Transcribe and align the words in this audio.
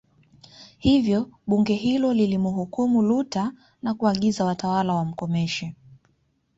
Hivyo 0.77 1.29
Bunge 1.47 1.73
hilo 1.75 2.13
lilimhukumu 2.13 3.01
Luther 3.01 3.51
na 3.81 3.93
kuagiza 3.93 4.45
watawala 4.45 4.93
wamkomeshe 4.93 5.75